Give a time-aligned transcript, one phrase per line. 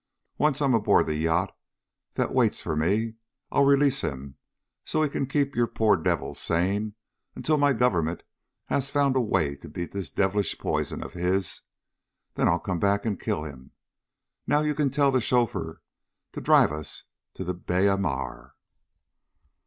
[0.39, 1.55] Once I'm on board the yacht
[2.15, 3.17] that waits for me,
[3.51, 4.35] I'll release him
[4.83, 6.95] so he can keep you poor devils sane
[7.35, 8.23] until my Government
[8.65, 11.61] has found a way to beat this devilish poison of his.
[12.33, 13.73] Then I'll come back and kill him.
[14.47, 15.83] Now you can tell the chauffeur
[16.31, 17.03] to drive us
[17.35, 18.55] to the Biera Mar."